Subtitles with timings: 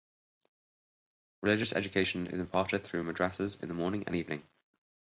[1.43, 4.41] Religious education is imparted through madrassas in the morning and evening.